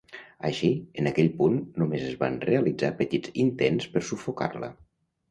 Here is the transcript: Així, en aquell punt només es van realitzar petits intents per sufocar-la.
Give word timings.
Així, 0.47 0.67
en 1.01 1.09
aquell 1.09 1.27
punt 1.41 1.59
només 1.81 2.05
es 2.11 2.15
van 2.23 2.39
realitzar 2.49 2.89
petits 3.01 3.35
intents 3.43 3.91
per 3.97 4.03
sufocar-la. 4.09 4.71